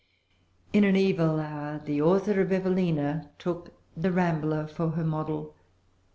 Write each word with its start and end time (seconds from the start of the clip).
In 0.73 0.83
an 0.83 0.95
evil 0.95 1.39
hour 1.39 1.77
the 1.77 2.01
author 2.01 2.41
of 2.41 2.51
Evelina 2.51 3.29
took 3.37 3.73
The 3.95 4.11
Rambler 4.11 4.65
for 4.65 4.89
her 4.93 5.03
model. 5.03 5.53